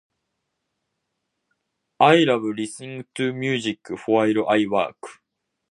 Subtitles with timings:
[1.99, 4.97] I love listening to music while I work.